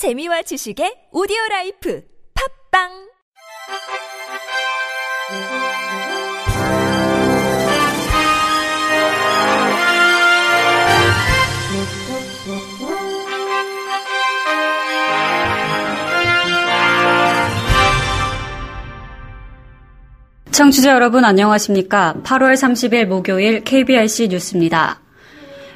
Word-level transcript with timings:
재미와 0.00 0.40
지식의 0.40 1.12
오디오 1.12 1.36
라이프 1.50 2.02
팝빵 2.72 2.88
청취자 20.50 20.94
여러분 20.94 21.26
안녕하십니까? 21.26 22.14
8월 22.24 22.54
30일 22.54 23.04
목요일 23.04 23.62
KBRC 23.64 24.28
뉴스입니다. 24.28 24.99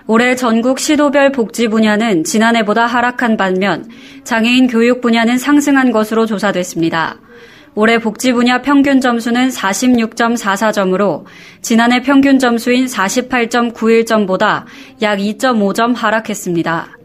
올해 0.07 0.36
전국 0.36 0.79
시도별 0.79 1.32
복지 1.32 1.68
분야는 1.68 2.25
지난해보다 2.25 2.84
하락한 2.84 3.39
반면 3.39 3.89
장애인 4.25 4.66
교육 4.66 5.00
분야는 5.00 5.39
상승한 5.39 5.93
것으로 5.93 6.27
조사됐습니다. 6.27 7.17
올해 7.75 7.99
복지 7.99 8.32
분야 8.32 8.61
평균 8.61 9.00
점수는 9.00 9.49
46.44점으로 9.49 11.25
지난해 11.63 12.03
평균 12.03 12.39
점수인 12.39 12.85
48.91점보다 12.85 14.64
약 15.00 15.18
2.5점 15.18 15.94
하락했습니다. 15.96 16.99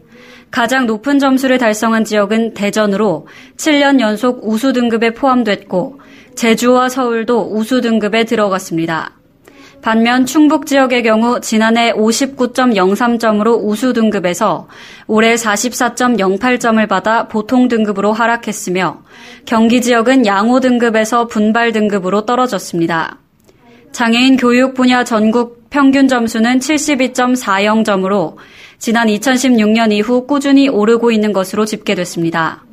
가장 0.50 0.86
높은 0.86 1.18
점수를 1.18 1.58
달성한 1.58 2.04
지역은 2.04 2.54
대전으로 2.54 3.26
7년 3.56 4.00
연속 4.00 4.46
우수 4.46 4.72
등급에 4.72 5.14
포함됐고 5.14 6.00
제주와 6.34 6.88
서울도 6.90 7.52
우수 7.54 7.80
등급에 7.80 8.24
들어갔습니다. 8.24 9.19
반면 9.82 10.26
충북 10.26 10.66
지역의 10.66 11.02
경우 11.02 11.40
지난해 11.40 11.92
59.03점으로 11.92 13.60
우수 13.62 13.92
등급에서 13.92 14.68
올해 15.06 15.34
44.08점을 15.34 16.86
받아 16.88 17.28
보통 17.28 17.68
등급으로 17.68 18.12
하락했으며 18.12 19.02
경기 19.46 19.80
지역은 19.80 20.26
양호 20.26 20.60
등급에서 20.60 21.26
분발 21.26 21.72
등급으로 21.72 22.26
떨어졌습니다. 22.26 23.18
장애인 23.92 24.36
교육 24.36 24.74
분야 24.74 25.02
전국 25.02 25.68
평균 25.70 26.08
점수는 26.08 26.58
72.40점으로 26.58 28.36
지난 28.78 29.08
2016년 29.08 29.92
이후 29.92 30.26
꾸준히 30.26 30.68
오르고 30.68 31.10
있는 31.10 31.32
것으로 31.32 31.64
집계됐습니다. 31.64 32.64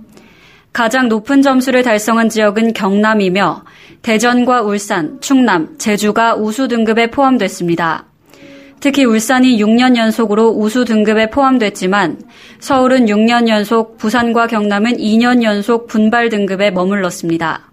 가장 0.78 1.10
높은 1.10 1.42
점수를 1.42 1.82
달성한 1.82 2.30
지역은 2.30 2.74
경남이며 2.74 3.64
대전과 4.04 4.62
울산, 4.62 5.20
충남, 5.22 5.76
제주가 5.80 6.36
우수 6.36 6.68
등급에 6.68 7.10
포함됐습니다. 7.10 8.06
특히 8.80 9.04
울산이 9.04 9.58
6년 9.58 9.98
연속으로 9.98 10.50
우수 10.50 10.86
등급에 10.86 11.32
포함됐지만 11.32 12.22
서울은 12.60 13.08
6년 13.08 13.48
연속, 13.48 13.98
부산과 13.98 14.46
경남은 14.46 14.98
2년 14.98 15.42
연속 15.42 15.88
분발 15.88 16.30
등급에 16.30 16.70
머물렀습니다. 16.70 17.72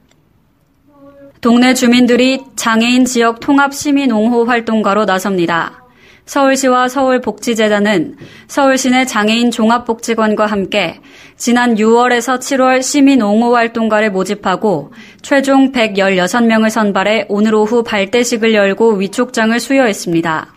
동네 1.43 1.75
주민들이 1.75 2.41
장애인 2.57 3.05
지역 3.05 3.39
통합 3.39 3.75
시민 3.75 4.13
옹호 4.13 4.47
활동가로 4.47 5.05
나섭니다. 5.05 5.84
서울시와 6.27 6.89
서울복지재단은 6.89 8.17
서울시 8.49 8.91
내 8.91 9.05
장애인 9.05 9.51
종합복지관과 9.51 10.47
함께 10.47 11.01
지난 11.37 11.75
6월에서 11.75 12.39
7월 12.39 12.83
시민 12.83 13.21
옹호 13.21 13.55
활동가를 13.55 14.11
모집하고 14.11 14.93
최종 15.21 15.73
116명을 15.73 16.71
선발해 16.71 17.27
오늘 17.29 17.55
오후 17.55 17.83
발대식을 17.83 18.55
열고 18.55 18.95
위촉장을 18.95 19.59
수여했습니다. 19.61 20.55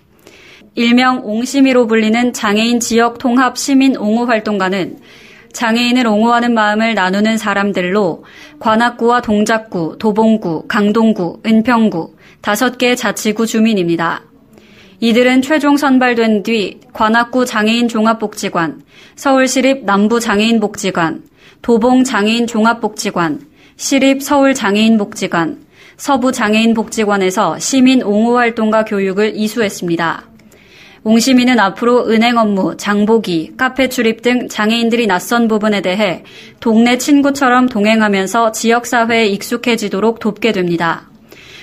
일명 0.76 1.22
옹시미로 1.26 1.88
불리는 1.88 2.34
장애인 2.34 2.80
지역 2.80 3.18
통합 3.18 3.58
시민 3.58 3.98
옹호 3.98 4.26
활동가는 4.26 5.00
장애인을 5.52 6.06
옹호하는 6.06 6.54
마음을 6.54 6.94
나누는 6.94 7.38
사람들로 7.38 8.24
관악구와 8.60 9.22
동작구, 9.22 9.98
도봉구, 9.98 10.68
강동구, 10.68 11.42
은평구 11.46 12.16
다섯 12.42 12.78
개 12.78 12.96
자치구 12.96 13.48
주민입니다. 13.48 14.27
이들은 15.00 15.44
최종 15.44 15.78
선발된 15.78 16.42
뒤 16.42 16.80
관악구 16.92 17.46
장애인 17.46 17.88
종합복지관, 17.88 18.82
서울시립 19.16 19.86
남부 19.86 20.20
장애인복지관, 20.20 21.24
도봉 21.62 22.04
장애인 22.04 22.48
종합복지관, 22.48 23.42
시립 23.76 24.24
서울 24.24 24.56
장애인복지관, 24.56 25.60
서부 25.98 26.32
장애인복지관에서 26.32 27.60
시민 27.60 28.02
옹호 28.02 28.38
활동가 28.38 28.86
교육을 28.86 29.34
이수했습니다. 29.36 30.24
옹 31.04 31.20
시민은 31.20 31.60
앞으로 31.60 32.10
은행 32.10 32.38
업무, 32.38 32.76
장보기, 32.76 33.54
카페 33.56 33.90
출입 33.90 34.24
등 34.24 34.48
장애인들이 34.48 35.06
낯선 35.06 35.48
부분에 35.48 35.82
대해 35.82 36.24
동네 36.60 36.98
친구처럼 36.98 37.70
동행하면서 37.70 38.52
지역사회에 38.52 39.28
익숙해지도록 39.28 40.20
돕게 40.20 40.54
됩니다. 40.54 41.08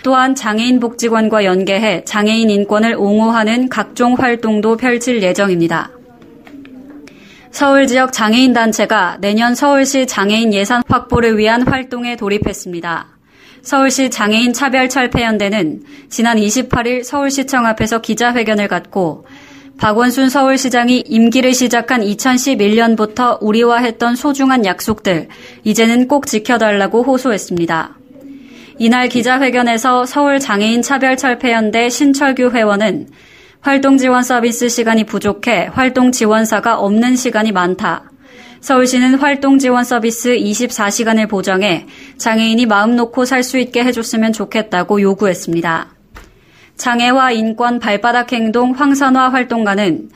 또한 0.04 0.34
장애인 0.34 0.80
복지관과 0.80 1.46
연계해 1.46 2.04
장애인 2.04 2.50
인권을 2.50 2.94
옹호하는 2.94 3.70
각종 3.70 4.12
활동도 4.12 4.76
펼칠 4.76 5.22
예정입니다. 5.22 5.90
서울 7.50 7.86
지역 7.86 8.12
장애인 8.12 8.52
단체가 8.52 9.16
내년 9.22 9.54
서울시 9.54 10.06
장애인 10.06 10.52
예산 10.52 10.82
확보를 10.86 11.38
위한 11.38 11.66
활동에 11.66 12.16
돌입했습니다. 12.16 13.06
서울시 13.62 14.10
장애인 14.10 14.52
차별 14.52 14.90
철폐연대는 14.90 15.84
지난 16.10 16.36
28일 16.36 17.02
서울시청 17.02 17.64
앞에서 17.64 18.02
기자회견을 18.02 18.68
갖고 18.68 19.26
박원순 19.78 20.28
서울시장이 20.28 21.04
임기를 21.06 21.54
시작한 21.54 22.02
2011년부터 22.02 23.38
우리와 23.40 23.78
했던 23.78 24.16
소중한 24.16 24.66
약속들 24.66 25.28
이제는 25.64 26.08
꼭 26.08 26.26
지켜달라고 26.26 27.04
호소했습니다. 27.04 28.03
이날 28.78 29.08
기자회견에서 29.08 30.04
서울장애인 30.04 30.82
차별철폐연대 30.82 31.88
신철규 31.88 32.50
회원은 32.50 33.08
활동 33.60 33.96
지원 33.96 34.22
서비스 34.22 34.68
시간이 34.68 35.04
부족해 35.04 35.70
활동 35.72 36.12
지원사가 36.12 36.78
없는 36.78 37.16
시간이 37.16 37.52
많다. 37.52 38.10
서울시는 38.60 39.16
활동 39.16 39.58
지원 39.58 39.84
서비스 39.84 40.30
24시간을 40.30 41.28
보장해 41.28 41.86
장애인이 42.18 42.66
마음 42.66 42.96
놓고 42.96 43.24
살 43.24 43.42
수 43.42 43.58
있게 43.58 43.84
해줬으면 43.84 44.32
좋겠다고 44.32 45.00
요구했습니다. 45.00 45.88
장애와 46.76 47.30
인권 47.32 47.78
발바닥 47.78 48.32
행동 48.32 48.72
황선화 48.72 49.28
활동가는 49.28 50.08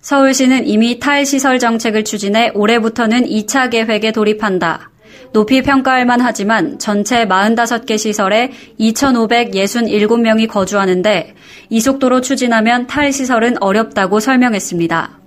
서울시는 0.00 0.66
이미 0.66 0.98
탈시설 1.00 1.58
정책을 1.58 2.04
추진해 2.04 2.52
올해부터는 2.54 3.24
2차 3.24 3.70
계획에 3.70 4.12
돌입한다. 4.12 4.90
높이 5.32 5.62
평가할 5.62 6.06
만하지만 6.06 6.78
전체 6.78 7.24
45개 7.24 7.96
시설에 7.98 8.50
2,567명이 8.80 10.48
거주하는데 10.48 11.34
이 11.68 11.80
속도로 11.80 12.20
추진하면 12.20 12.86
탈 12.86 13.12
시설은 13.12 13.62
어렵다고 13.62 14.18
설명했습니다. 14.18 15.18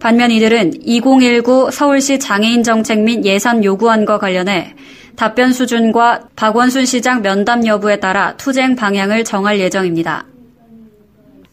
반면 0.00 0.30
이들은 0.30 0.82
2019 0.84 1.70
서울시 1.70 2.18
장애인 2.18 2.62
정책 2.62 3.00
및 3.00 3.24
예산 3.24 3.62
요구안과 3.62 4.18
관련해 4.18 4.74
답변 5.16 5.52
수준과 5.52 6.28
박원순 6.34 6.86
시장 6.86 7.22
면담 7.22 7.66
여부에 7.66 8.00
따라 8.00 8.36
투쟁 8.36 8.74
방향을 8.74 9.24
정할 9.24 9.60
예정입니다. 9.60 10.26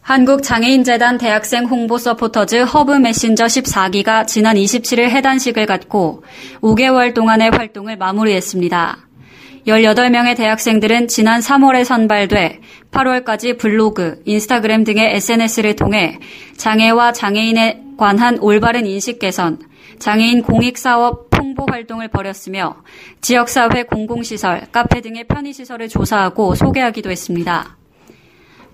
한국장애인재단 0.02 1.16
대학생 1.16 1.64
홍보 1.64 1.96
서포터즈 1.96 2.64
허브 2.64 2.92
메신저 2.92 3.44
14기가 3.44 4.26
지난 4.26 4.56
27일 4.56 5.08
해단식을 5.08 5.66
갖고 5.66 6.24
5개월 6.60 7.14
동안의 7.14 7.50
활동을 7.50 7.96
마무리했습니다. 7.96 8.98
18명의 9.68 10.36
대학생들은 10.36 11.06
지난 11.06 11.40
3월에 11.40 11.84
선발돼 11.84 12.60
8월까지 12.90 13.58
블로그, 13.58 14.20
인스타그램 14.24 14.82
등의 14.82 15.14
SNS를 15.16 15.76
통해 15.76 16.18
장애와 16.56 17.12
장애인에 17.12 17.82
관한 17.96 18.38
올바른 18.40 18.86
인식 18.86 19.20
개선, 19.20 19.60
장애인 20.00 20.42
공익사업 20.42 21.30
홍보 21.38 21.64
활동을 21.70 22.08
벌였으며 22.08 22.82
지역사회 23.20 23.84
공공시설, 23.84 24.66
카페 24.72 25.00
등의 25.00 25.28
편의시설을 25.28 25.88
조사하고 25.88 26.56
소개하기도 26.56 27.08
했습니다. 27.08 27.76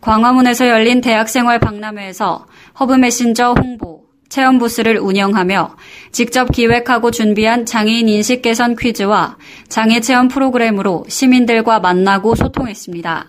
광화문에서 0.09 0.69
열린 0.69 1.03
대학생활 1.03 1.59
박람회에서 1.61 2.47
허브 2.81 2.95
메신저 2.95 3.53
홍보, 3.53 4.05
체험 4.31 4.57
부스를 4.57 4.99
운영하며 4.99 5.77
직접 6.13 6.51
기획하고 6.51 7.11
준비한 7.11 7.67
장애인 7.67 8.09
인식 8.09 8.41
개선 8.41 8.75
퀴즈와 8.75 9.37
장애 9.69 10.01
체험 10.01 10.29
프로그램으로 10.29 11.05
시민들과 11.09 11.81
만나고 11.81 12.37
소통했습니다. 12.37 13.27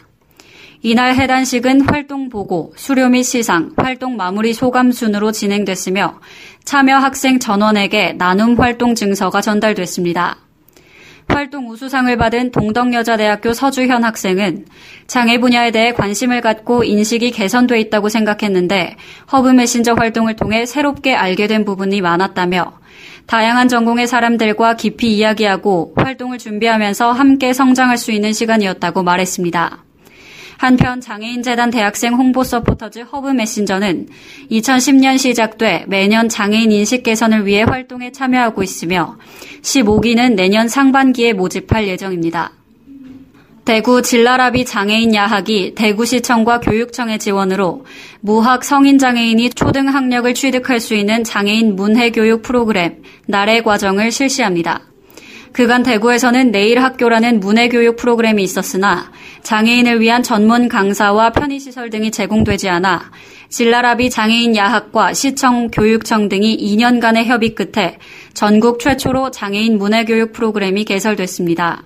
이날 0.81 1.15
해단식은 1.15 1.81
활동 1.81 2.29
보고, 2.29 2.71
수료 2.77 3.09
및 3.09 3.23
시상, 3.23 3.73
활동 3.75 4.15
마무리 4.15 4.53
소감 4.53 4.93
순으로 4.93 5.33
진행됐으며 5.33 6.21
참여 6.63 6.95
학생 6.95 7.39
전원에게 7.39 8.13
나눔 8.13 8.57
활동 8.57 8.95
증서가 8.95 9.41
전달됐습니다. 9.41 10.48
활동 11.39 11.69
우수상을 11.69 12.18
받은 12.18 12.51
동덕여자대학교 12.51 13.53
서주현 13.53 14.03
학생은 14.03 14.65
장애 15.07 15.39
분야에 15.39 15.71
대해 15.71 15.94
관심을 15.94 16.41
갖고 16.41 16.83
인식이 16.83 17.31
개선돼 17.31 17.80
있다고 17.80 18.09
생각했는데 18.09 18.97
허브 19.31 19.47
메신저 19.47 19.94
활동을 19.94 20.36
통해 20.36 20.65
새롭게 20.65 21.15
알게 21.15 21.47
된 21.47 21.63
부분이 21.63 22.01
많았다며 22.01 22.74
다양한 23.25 23.69
전공의 23.69 24.07
사람들과 24.07 24.75
깊이 24.75 25.15
이야기하고 25.15 25.94
활동을 25.95 26.39
준비하면서 26.39 27.13
함께 27.13 27.53
성장할 27.53 27.95
수 27.95 28.12
있는 28.12 28.33
시간이었다고 28.33 29.03
말했습니다. 29.03 29.88
한편 30.59 31.00
장애인재단 31.00 31.69
대학생 31.69 32.15
홍보 32.15 32.44
서포터즈 32.44 33.00
허브 33.00 33.29
메신저는 33.29 34.09
2010년 34.51 35.17
시작돼 35.17 35.85
매년 35.88 36.27
장애인 36.27 36.73
인식 36.73 37.03
개선을 37.03 37.45
위해 37.45 37.63
활동에 37.63 38.11
참여하고 38.11 38.61
있으며 38.61 39.17
15기는 39.61 40.35
내년 40.35 40.67
상반기에 40.67 41.31
모집할 41.31 41.88
예정입니다. 41.88 42.51
대구 43.63 44.01
질라라비 44.01 44.65
장애인 44.65 45.15
야학이 45.15 45.75
대구시청과 45.75 46.59
교육청의 46.59 47.19
지원으로 47.19 47.85
무학 48.19 48.65
성인 48.65 48.97
장애인이 48.97 49.51
초등 49.51 49.88
학력을 49.88 50.33
취득할 50.33 50.81
수 50.81 50.94
있는 50.94 51.23
장애인 51.23 51.77
문해 51.77 52.11
교육 52.11 52.41
프로그램 52.41 53.01
나래 53.27 53.61
과정을 53.61 54.11
실시합니다. 54.11 54.88
그간 55.51 55.83
대구에서는 55.83 56.51
내일 56.51 56.81
학교라는 56.81 57.39
문해교육 57.39 57.95
프로그램이 57.95 58.43
있었으나 58.43 59.11
장애인을 59.43 59.99
위한 59.99 60.23
전문 60.23 60.67
강사와 60.67 61.31
편의시설 61.31 61.89
등이 61.89 62.11
제공되지 62.11 62.69
않아 62.69 63.11
진라라비 63.49 64.09
장애인 64.09 64.55
야학과 64.55 65.13
시청 65.13 65.69
교육청 65.71 66.29
등이 66.29 66.57
2년간의 66.57 67.25
협의 67.25 67.55
끝에 67.55 67.97
전국 68.33 68.79
최초로 68.79 69.31
장애인 69.31 69.77
문해교육 69.77 70.33
프로그램이 70.33 70.85
개설됐습니다. 70.85 71.83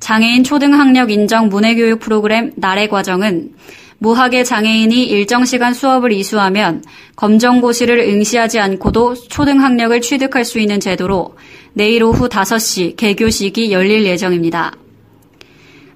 장애인 0.00 0.42
초등학력 0.42 1.10
인정 1.10 1.48
문해교육 1.48 2.00
프로그램 2.00 2.52
나래 2.56 2.88
과정은 2.88 3.52
무학의 3.98 4.44
장애인이 4.44 5.04
일정 5.04 5.44
시간 5.44 5.72
수업을 5.72 6.12
이수하면 6.12 6.82
검정고시를 7.16 8.00
응시하지 8.00 8.60
않고도 8.60 9.14
초등학력을 9.14 10.00
취득할 10.00 10.44
수 10.44 10.58
있는 10.58 10.80
제도로 10.80 11.36
내일 11.72 12.02
오후 12.02 12.28
5시 12.28 12.96
개교식이 12.96 13.72
열릴 13.72 14.04
예정입니다. 14.04 14.72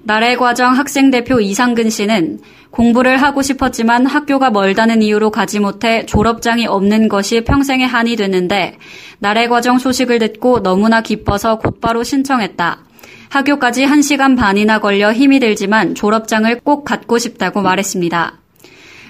나래 0.01 0.35
과정 0.35 0.77
학생 0.77 1.11
대표 1.11 1.39
이상근 1.39 1.89
씨는 1.89 2.39
공부를 2.71 3.17
하고 3.17 3.41
싶었지만 3.41 4.05
학교가 4.05 4.51
멀다는 4.51 5.01
이유로 5.01 5.31
가지 5.31 5.59
못해 5.59 6.05
졸업장이 6.05 6.67
없는 6.67 7.09
것이 7.09 7.41
평생의 7.41 7.87
한이 7.87 8.15
됐는데 8.15 8.77
나래 9.19 9.47
과정 9.47 9.79
소식을 9.79 10.19
듣고 10.19 10.61
너무나 10.61 11.01
기뻐서 11.01 11.57
곧바로 11.57 12.03
신청했다. 12.03 12.88
학교까지 13.29 13.85
1시간 13.85 14.35
반이나 14.37 14.79
걸려 14.79 15.13
힘이 15.13 15.39
들지만 15.39 15.95
졸업장을 15.95 16.59
꼭 16.61 16.83
갖고 16.83 17.17
싶다고 17.17 17.61
말했습니다. 17.61 18.33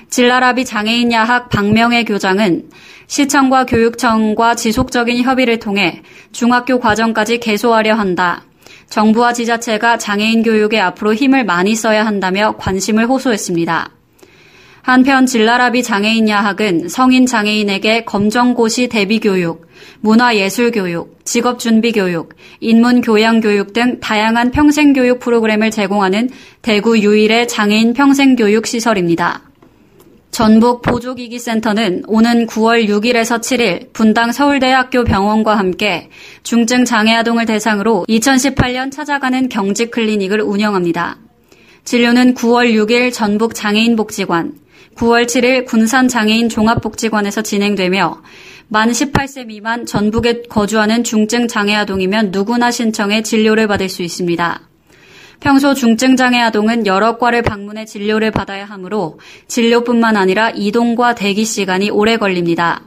진라라비 0.09 0.65
장애인 0.65 1.11
야학 1.11 1.49
박명애 1.49 2.03
교장은 2.03 2.69
시청과 3.07 3.65
교육청과 3.65 4.55
지속적인 4.55 5.23
협의를 5.23 5.59
통해 5.59 6.01
중학교 6.31 6.79
과정까지 6.79 7.39
개소하려 7.39 7.95
한다. 7.95 8.43
정부와 8.89 9.33
지자체가 9.33 9.97
장애인 9.97 10.43
교육에 10.43 10.79
앞으로 10.79 11.13
힘을 11.13 11.45
많이 11.45 11.75
써야 11.75 12.05
한다며 12.05 12.55
관심을 12.57 13.07
호소했습니다. 13.07 13.98
한편 14.89 15.27
진라라비 15.27 15.83
장애인 15.83 16.27
야학은 16.29 16.89
성인 16.89 17.27
장애인에게 17.27 18.05
검정고시 18.05 18.87
대비교육, 18.87 19.67
문화예술교육, 19.99 21.23
직업준비교육, 21.25 22.33
인문교양교육 22.59 23.73
등 23.73 23.99
다양한 23.99 24.49
평생교육 24.49 25.19
프로그램을 25.19 25.69
제공하는 25.69 26.31
대구 26.63 26.97
유일의 26.97 27.47
장애인 27.47 27.93
평생교육 27.93 28.65
시설입니다. 28.65 29.43
전북 30.31 30.81
보조기기센터는 30.81 32.05
오는 32.07 32.47
9월 32.47 32.87
6일에서 32.87 33.41
7일 33.41 33.93
분당 33.93 34.31
서울대학교 34.31 35.03
병원과 35.03 35.55
함께 35.55 36.09
중증 36.41 36.85
장애 36.85 37.13
아동을 37.13 37.45
대상으로 37.45 38.05
2018년 38.09 38.91
찾아가는 38.91 39.49
경직 39.49 39.91
클리닉을 39.91 40.41
운영합니다. 40.41 41.17
진료는 41.83 42.33
9월 42.33 42.73
6일 42.73 43.13
전북 43.13 43.53
장애인복지관, 43.53 44.53
9월 44.99 45.25
7일 45.25 45.65
군산 45.65 46.09
장애인 46.09 46.49
종합복지관에서 46.49 47.41
진행되며 47.41 48.21
만 48.67 48.91
18세 48.91 49.45
미만 49.45 49.85
전북에 49.85 50.43
거주하는 50.49 51.05
중증 51.05 51.47
장애 51.47 51.73
아동이면 51.73 52.31
누구나 52.31 52.69
신청해 52.69 53.23
진료를 53.23 53.67
받을 53.67 53.87
수 53.87 54.03
있습니다. 54.03 54.61
평소 55.39 55.73
중증 55.73 56.17
장애 56.17 56.41
아동은 56.41 56.85
여러 56.85 57.17
과를 57.17 57.41
방문해 57.43 57.85
진료를 57.85 58.31
받아야 58.31 58.65
하므로 58.65 59.21
진료뿐만 59.47 60.17
아니라 60.17 60.49
이동과 60.49 61.15
대기 61.15 61.45
시간이 61.45 61.89
오래 61.91 62.17
걸립니다. 62.17 62.81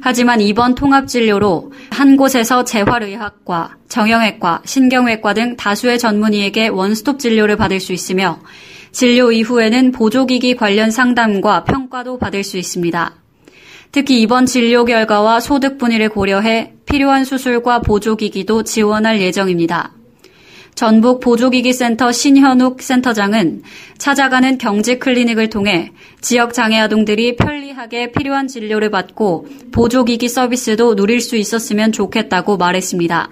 하지만 0.00 0.40
이번 0.40 0.74
통합진료로 0.74 1.70
한 1.90 2.16
곳에서 2.16 2.64
재활의학과, 2.64 3.76
정형외과, 3.88 4.62
신경외과 4.64 5.34
등 5.34 5.56
다수의 5.56 5.98
전문의에게 5.98 6.68
원스톱 6.68 7.18
진료를 7.18 7.56
받을 7.56 7.78
수 7.78 7.92
있으며 7.92 8.40
진료 8.92 9.32
이후에는 9.32 9.92
보조기기 9.92 10.56
관련 10.56 10.90
상담과 10.90 11.64
평가도 11.64 12.18
받을 12.18 12.44
수 12.44 12.58
있습니다. 12.58 13.14
특히 13.90 14.20
이번 14.20 14.46
진료 14.46 14.84
결과와 14.84 15.40
소득 15.40 15.78
분위를 15.78 16.08
고려해 16.08 16.74
필요한 16.86 17.24
수술과 17.24 17.80
보조기기도 17.80 18.62
지원할 18.62 19.20
예정입니다. 19.20 19.92
전북 20.74 21.20
보조기기센터 21.20 22.12
신현욱 22.12 22.80
센터장은 22.80 23.62
찾아가는 23.98 24.56
경직 24.56 25.00
클리닉을 25.00 25.50
통해 25.50 25.92
지역 26.20 26.54
장애 26.54 26.78
아동들이 26.78 27.36
편리하게 27.36 28.12
필요한 28.12 28.48
진료를 28.48 28.90
받고 28.90 29.46
보조기기 29.72 30.28
서비스도 30.28 30.96
누릴 30.96 31.20
수 31.20 31.36
있었으면 31.36 31.92
좋겠다고 31.92 32.56
말했습니다. 32.56 33.30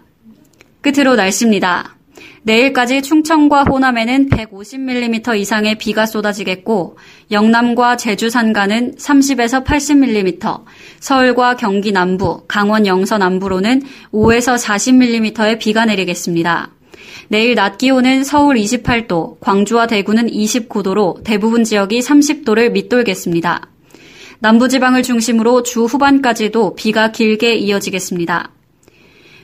끝으로 0.82 1.16
날씨입니다. 1.16 1.99
내일까지 2.42 3.02
충청과 3.02 3.64
호남에는 3.64 4.30
150mm 4.30 5.38
이상의 5.38 5.76
비가 5.76 6.06
쏟아지겠고 6.06 6.96
영남과 7.30 7.96
제주 7.96 8.30
산간은 8.30 8.94
30에서 8.96 9.64
80mm, 9.64 10.64
서울과 11.00 11.56
경기 11.56 11.92
남부, 11.92 12.42
강원 12.48 12.86
영서 12.86 13.18
남부로는 13.18 13.82
5에서 14.12 14.58
40mm의 14.58 15.58
비가 15.58 15.84
내리겠습니다. 15.84 16.70
내일 17.28 17.54
낮 17.54 17.78
기온은 17.78 18.24
서울 18.24 18.56
28도, 18.56 19.38
광주와 19.40 19.86
대구는 19.86 20.28
29도로 20.28 21.22
대부분 21.22 21.64
지역이 21.64 22.00
30도를 22.00 22.72
밑돌겠습니다. 22.72 23.68
남부지방을 24.40 25.02
중심으로 25.02 25.62
주 25.62 25.84
후반까지도 25.84 26.74
비가 26.74 27.12
길게 27.12 27.54
이어지겠습니다. 27.56 28.50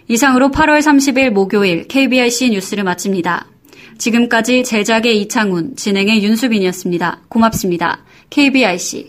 이상으로 0.09 0.51
8월 0.51 0.79
30일 0.81 1.31
목요일 1.31 1.89
KBIC 1.89 2.51
뉴스를 2.51 2.85
마칩니다. 2.85 3.47
지금까지 3.99 4.63
제작의 4.63 5.21
이창훈, 5.23 5.75
진행의 5.77 6.23
윤수빈이었습니다. 6.23 7.23
고맙습니다. 7.29 8.05
KBIC. 8.31 9.09